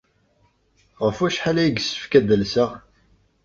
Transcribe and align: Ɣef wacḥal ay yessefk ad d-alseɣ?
Ɣef 1.05 1.17
wacḥal 1.21 1.57
ay 1.63 1.71
yessefk 1.75 2.11
ad 2.19 2.25
d-alseɣ? 2.29 2.69